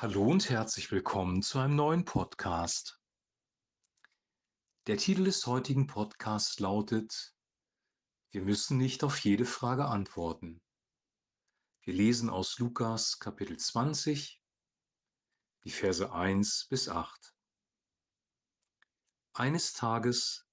[0.00, 3.00] Hallo und herzlich willkommen zu einem neuen Podcast.
[4.86, 7.34] Der Titel des heutigen Podcasts lautet
[8.30, 10.62] Wir müssen nicht auf jede Frage antworten.
[11.82, 14.40] Wir lesen aus Lukas Kapitel 20,
[15.64, 17.34] die Verse 1 bis 8.
[19.32, 20.46] Eines Tages,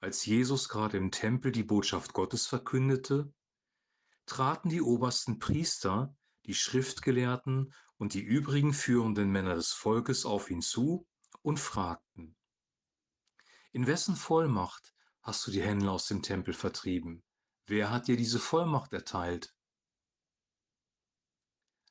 [0.00, 3.34] als Jesus gerade im Tempel die Botschaft Gottes verkündete,
[4.24, 6.16] traten die obersten Priester,
[6.46, 11.06] die Schriftgelehrten und die übrigen führenden Männer des Volkes auf ihn zu
[11.42, 12.36] und fragten,
[13.70, 17.22] in wessen Vollmacht hast du die Händler aus dem Tempel vertrieben?
[17.64, 19.54] Wer hat dir diese Vollmacht erteilt?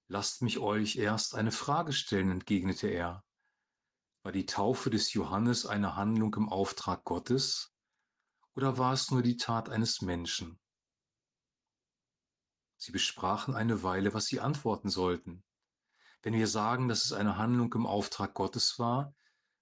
[0.10, 3.24] Lasst mich euch erst eine Frage stellen, entgegnete er.
[4.22, 7.74] War die Taufe des Johannes eine Handlung im Auftrag Gottes
[8.54, 10.60] oder war es nur die Tat eines Menschen?
[12.76, 15.46] Sie besprachen eine Weile, was sie antworten sollten.
[16.24, 19.16] Wenn wir sagen, dass es eine Handlung im Auftrag Gottes war,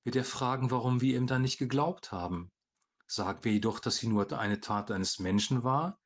[0.04, 2.52] wird er fragen, warum wir ihm dann nicht geglaubt haben.
[3.08, 6.00] Sagen wir jedoch, dass sie nur eine Tat eines Menschen war,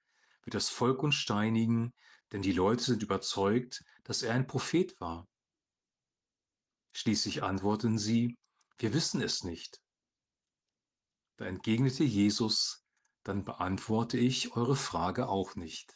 [0.43, 1.93] wird das Volk uns steinigen,
[2.31, 5.27] denn die Leute sind überzeugt, dass er ein Prophet war.
[6.93, 8.37] Schließlich antworteten sie,
[8.77, 9.81] wir wissen es nicht.
[11.37, 12.85] Da entgegnete Jesus,
[13.23, 15.93] dann beantworte ich eure Frage auch nicht.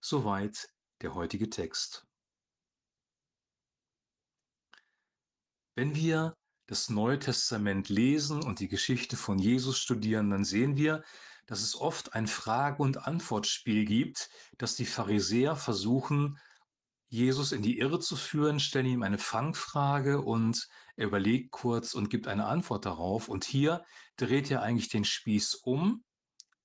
[0.00, 0.68] Soweit
[1.02, 2.06] der heutige Text.
[5.76, 6.34] Wenn wir
[6.66, 11.04] das Neue Testament lesen und die Geschichte von Jesus studieren, dann sehen wir,
[11.46, 16.38] dass es oft ein Frage- und Antwortspiel gibt, dass die Pharisäer versuchen,
[17.08, 22.08] Jesus in die Irre zu führen, stellen ihm eine Fangfrage und er überlegt kurz und
[22.08, 23.28] gibt eine Antwort darauf.
[23.28, 23.84] Und hier
[24.16, 26.02] dreht er eigentlich den Spieß um.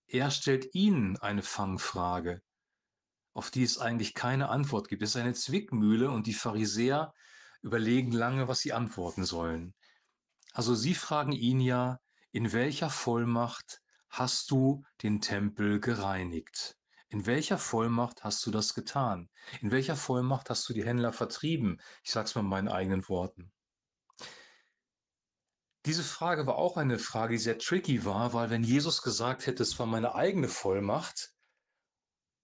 [0.08, 2.42] Er stellt ihnen eine Fangfrage,
[3.34, 5.04] auf die es eigentlich keine Antwort gibt.
[5.04, 7.14] Es ist eine Zwickmühle und die Pharisäer
[7.62, 9.74] überlegen lange, was sie antworten sollen.
[10.54, 12.00] Also sie fragen ihn ja,
[12.32, 16.78] in welcher Vollmacht hast du den Tempel gereinigt?
[17.10, 19.30] In welcher Vollmacht hast du das getan?
[19.62, 21.82] In welcher Vollmacht hast du die Händler vertrieben?
[22.04, 23.52] Ich sage es mal in meinen eigenen Worten.
[25.86, 29.64] Diese Frage war auch eine Frage, die sehr tricky war, weil wenn Jesus gesagt hätte,
[29.64, 31.34] es war meine eigene Vollmacht,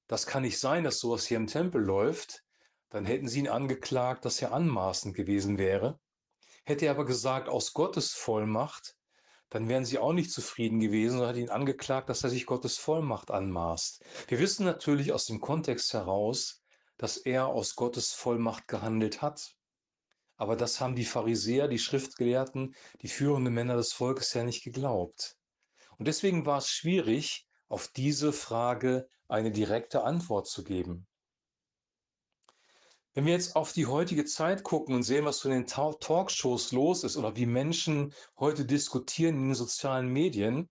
[0.08, 2.44] das kann nicht sein, dass sowas hier im Tempel läuft,
[2.90, 6.00] dann hätten sie ihn angeklagt, dass er anmaßend gewesen wäre.
[6.66, 8.96] Hätte er aber gesagt, aus Gottes Vollmacht,
[9.50, 12.78] dann wären sie auch nicht zufrieden gewesen und hat ihn angeklagt, dass er sich Gottes
[12.78, 14.04] Vollmacht anmaßt.
[14.28, 16.62] Wir wissen natürlich aus dem Kontext heraus,
[16.98, 19.56] dass er aus Gottes Vollmacht gehandelt hat.
[20.36, 25.38] Aber das haben die Pharisäer, die Schriftgelehrten, die führenden Männer des Volkes ja nicht geglaubt.
[25.98, 31.08] Und deswegen war es schwierig, auf diese Frage eine direkte Antwort zu geben.
[33.18, 36.72] Wenn wir jetzt auf die heutige Zeit gucken und sehen, was so in den Talkshows
[36.72, 40.70] los ist oder wie Menschen heute diskutieren in den sozialen Medien,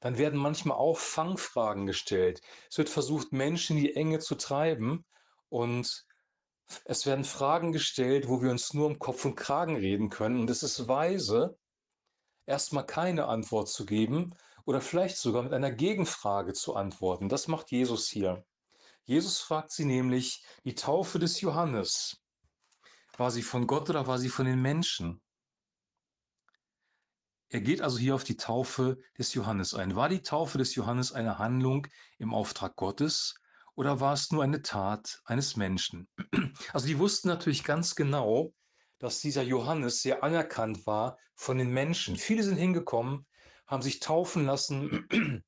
[0.00, 2.42] dann werden manchmal auch Fangfragen gestellt.
[2.68, 5.06] Es wird versucht, Menschen in die Enge zu treiben
[5.48, 6.04] und
[6.84, 10.40] es werden Fragen gestellt, wo wir uns nur um Kopf und Kragen reden können.
[10.40, 11.56] Und es ist weise,
[12.44, 14.34] erstmal keine Antwort zu geben
[14.66, 17.30] oder vielleicht sogar mit einer Gegenfrage zu antworten.
[17.30, 18.44] Das macht Jesus hier.
[19.06, 22.20] Jesus fragt sie nämlich, die Taufe des Johannes,
[23.16, 25.22] war sie von Gott oder war sie von den Menschen?
[27.48, 29.94] Er geht also hier auf die Taufe des Johannes ein.
[29.94, 31.86] War die Taufe des Johannes eine Handlung
[32.18, 33.36] im Auftrag Gottes
[33.76, 36.08] oder war es nur eine Tat eines Menschen?
[36.72, 38.52] Also die wussten natürlich ganz genau,
[38.98, 42.16] dass dieser Johannes sehr anerkannt war von den Menschen.
[42.16, 43.24] Viele sind hingekommen,
[43.68, 45.06] haben sich taufen lassen,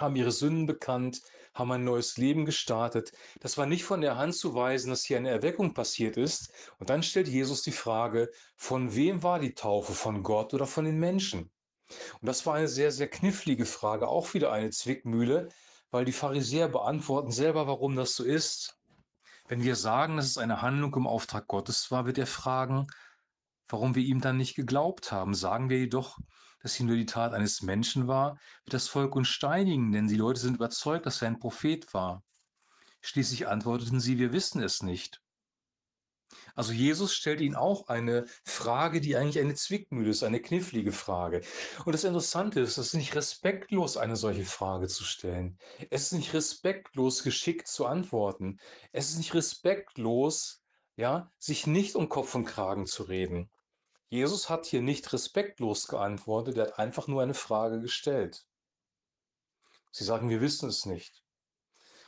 [0.00, 1.22] haben ihre Sünden bekannt,
[1.54, 3.12] haben ein neues Leben gestartet.
[3.40, 6.52] Das war nicht von der Hand zu weisen, dass hier eine Erweckung passiert ist.
[6.78, 9.92] Und dann stellt Jesus die Frage, von wem war die Taufe?
[9.92, 11.50] Von Gott oder von den Menschen?
[12.20, 15.48] Und das war eine sehr, sehr knifflige Frage, auch wieder eine Zwickmühle,
[15.90, 18.78] weil die Pharisäer beantworten selber, warum das so ist.
[19.48, 22.86] Wenn wir sagen, dass es eine Handlung im Auftrag Gottes war, wird er fragen,
[23.68, 25.34] warum wir ihm dann nicht geglaubt haben.
[25.34, 26.18] Sagen wir jedoch,
[26.60, 30.16] dass sie nur die Tat eines Menschen war, wird das Volk uns steinigen, denn die
[30.16, 32.22] Leute sind überzeugt, dass er ein Prophet war.
[33.00, 35.20] Schließlich antworteten sie, wir wissen es nicht.
[36.54, 41.42] Also Jesus stellt ihnen auch eine Frage, die eigentlich eine Zwickmühle ist, eine knifflige Frage.
[41.84, 45.58] Und das Interessante ist, es ist nicht respektlos, eine solche Frage zu stellen.
[45.90, 48.58] Es ist nicht respektlos, geschickt zu antworten.
[48.92, 50.62] Es ist nicht respektlos,
[50.96, 53.50] ja, sich nicht um Kopf und Kragen zu reden.
[54.08, 58.46] Jesus hat hier nicht respektlos geantwortet, er hat einfach nur eine Frage gestellt.
[59.90, 61.24] Sie sagen, wir wissen es nicht.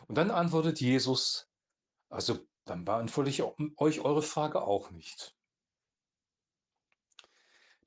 [0.07, 1.51] Und dann antwortet Jesus,
[2.09, 5.37] also dann beantworte ich euch eure Frage auch nicht.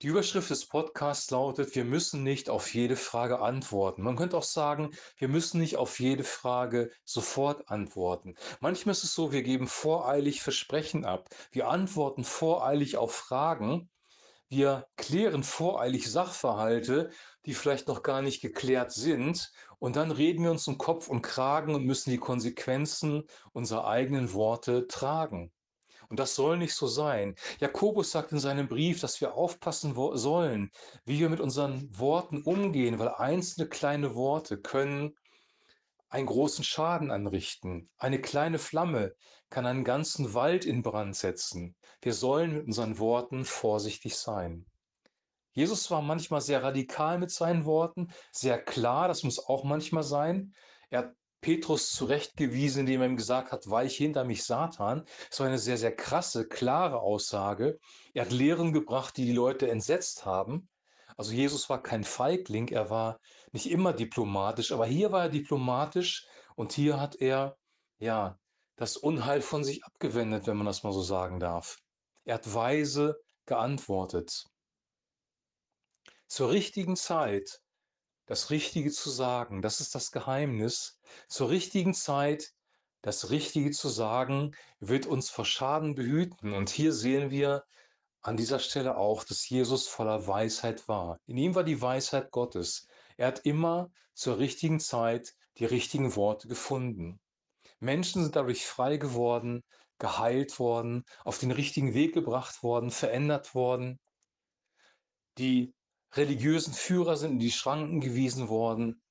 [0.01, 4.43] Die Überschrift des Podcasts lautet: „Wir müssen nicht auf jede Frage antworten.“ Man könnte auch
[4.43, 9.67] sagen: „Wir müssen nicht auf jede Frage sofort antworten.“ Manchmal ist es so, wir geben
[9.67, 11.29] voreilig Versprechen ab.
[11.51, 13.89] Wir antworten voreilig auf Fragen.
[14.55, 17.09] Wir klären voreilig Sachverhalte,
[17.47, 21.23] die vielleicht noch gar nicht geklärt sind, und dann reden wir uns um Kopf und
[21.23, 25.51] Kragen und müssen die Konsequenzen unserer eigenen Worte tragen.
[26.07, 27.33] Und das soll nicht so sein.
[27.61, 30.69] Jakobus sagt in seinem Brief, dass wir aufpassen sollen,
[31.03, 35.15] wie wir mit unseren Worten umgehen, weil einzelne kleine Worte können
[36.13, 37.89] einen großen Schaden anrichten.
[37.97, 39.15] Eine kleine Flamme
[39.49, 41.75] kann einen ganzen Wald in Brand setzen.
[42.01, 44.67] Wir sollen mit unseren Worten vorsichtig sein.
[45.53, 50.53] Jesus war manchmal sehr radikal mit seinen Worten, sehr klar, das muss auch manchmal sein.
[50.91, 55.05] Er hat Petrus zurechtgewiesen, indem er ihm gesagt hat, weich hinter mich, Satan.
[55.31, 57.79] Das war eine sehr, sehr krasse, klare Aussage.
[58.13, 60.69] Er hat Lehren gebracht, die die Leute entsetzt haben.
[61.17, 63.19] Also Jesus war kein Feigling, er war
[63.53, 67.57] nicht immer diplomatisch, aber hier war er diplomatisch und hier hat er,
[67.99, 68.37] ja,
[68.75, 71.77] das Unheil von sich abgewendet, wenn man das mal so sagen darf.
[72.25, 74.45] Er hat weise geantwortet.
[76.27, 77.61] Zur richtigen Zeit
[78.25, 80.97] das Richtige zu sagen, das ist das Geheimnis.
[81.27, 82.53] Zur richtigen Zeit
[83.01, 86.53] das Richtige zu sagen, wird uns vor Schaden behüten.
[86.53, 87.65] Und hier sehen wir
[88.21, 91.19] an dieser Stelle auch, dass Jesus voller Weisheit war.
[91.25, 92.87] In ihm war die Weisheit Gottes.
[93.23, 97.21] Er hat immer zur richtigen Zeit die richtigen Worte gefunden.
[97.79, 99.63] Menschen sind dadurch frei geworden,
[99.97, 103.97] geheilt worden, auf den richtigen Weg gebracht worden, verändert worden.
[105.37, 105.73] Die
[106.11, 109.01] religiösen Führer sind in die Schranken gewiesen worden.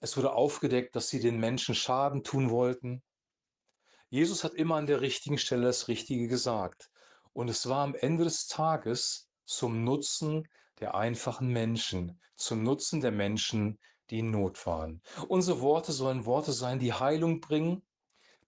[0.00, 3.02] Es wurde aufgedeckt, dass sie den Menschen Schaden tun wollten.
[4.08, 6.90] Jesus hat immer an der richtigen Stelle das Richtige gesagt.
[7.34, 10.48] Und es war am Ende des Tages zum Nutzen
[10.80, 13.78] der einfachen Menschen, zum Nutzen der Menschen,
[14.10, 15.02] die in Not waren.
[15.28, 17.82] Unsere Worte sollen Worte sein, die Heilung bringen,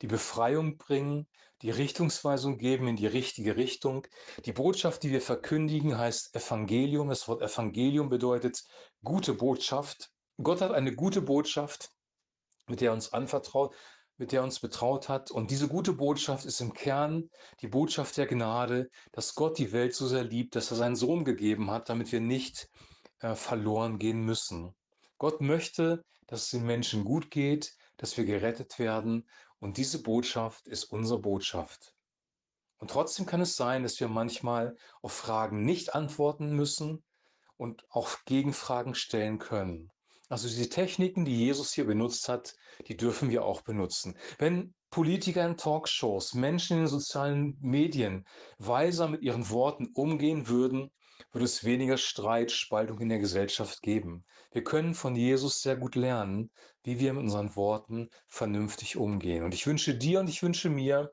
[0.00, 1.27] die Befreiung bringen,
[1.62, 4.06] die Richtungsweisung geben in die richtige Richtung.
[4.47, 7.09] Die Botschaft, die wir verkündigen, heißt Evangelium.
[7.09, 8.65] Das Wort Evangelium bedeutet
[9.05, 10.11] gute Botschaft.
[10.43, 11.91] Gott hat eine gute Botschaft,
[12.67, 13.75] mit der er uns anvertraut,
[14.20, 15.31] mit der er uns betraut hat.
[15.31, 17.31] Und diese gute Botschaft ist im Kern
[17.62, 21.25] die Botschaft der Gnade, dass Gott die Welt so sehr liebt, dass er seinen Sohn
[21.25, 22.69] gegeben hat, damit wir nicht
[23.20, 24.75] äh, verloren gehen müssen.
[25.17, 29.26] Gott möchte, dass es den Menschen gut geht, dass wir gerettet werden
[29.58, 31.94] und diese Botschaft ist unsere Botschaft.
[32.76, 37.02] Und trotzdem kann es sein, dass wir manchmal auf Fragen nicht antworten müssen
[37.56, 39.90] und auch Gegenfragen stellen können.
[40.31, 42.55] Also diese Techniken, die Jesus hier benutzt hat,
[42.87, 44.17] die dürfen wir auch benutzen.
[44.38, 48.25] Wenn Politiker in Talkshows, Menschen in den sozialen Medien
[48.59, 50.93] weiser mit ihren Worten umgehen würden,
[51.32, 54.25] würde es weniger Streit, Spaltung in der Gesellschaft geben.
[54.53, 56.50] Wir können von Jesus sehr gut lernen,
[56.85, 59.43] wie wir mit unseren Worten vernünftig umgehen.
[59.43, 61.12] Und ich wünsche dir und ich wünsche mir,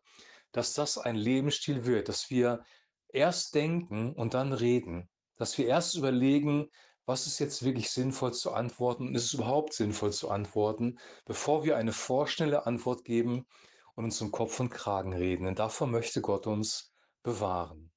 [0.51, 2.63] dass das ein Lebensstil wird, dass wir
[3.09, 6.69] erst denken und dann reden, dass wir erst überlegen,
[7.07, 11.63] was ist jetzt wirklich sinnvoll zu antworten und ist es überhaupt sinnvoll zu antworten, bevor
[11.63, 13.47] wir eine vorschnelle Antwort geben
[13.95, 15.45] und uns um Kopf und Kragen reden.
[15.45, 16.93] Denn davor möchte Gott uns
[17.23, 17.91] bewahren.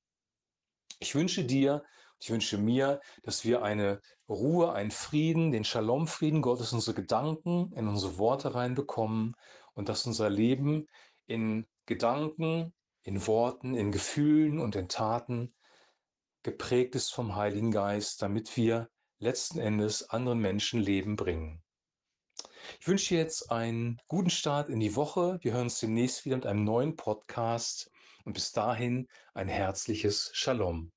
[1.01, 1.83] Ich wünsche dir,
[2.21, 7.73] ich wünsche mir, dass wir eine Ruhe, einen Frieden, den Shalom-Frieden Gottes in unsere Gedanken,
[7.73, 9.35] in unsere Worte reinbekommen
[9.75, 10.87] und dass unser Leben
[11.27, 15.53] in Gedanken, in Worten, in Gefühlen und in Taten
[16.45, 18.89] geprägt ist vom Heiligen Geist, damit wir
[19.21, 21.63] letzten Endes anderen Menschen Leben bringen.
[22.81, 25.39] Ich wünsche dir jetzt einen guten Start in die Woche.
[25.43, 27.91] Wir hören uns demnächst wieder mit einem neuen Podcast
[28.25, 30.91] und bis dahin ein herzliches Shalom.